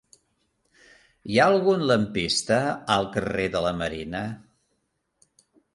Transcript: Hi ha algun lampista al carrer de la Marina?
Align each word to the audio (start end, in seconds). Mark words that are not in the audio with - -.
Hi 1.33 1.37
ha 1.41 1.45
algun 1.51 1.83
lampista 1.91 2.59
al 2.97 3.07
carrer 3.19 3.47
de 3.59 3.65
la 3.69 3.77
Marina? 3.83 4.25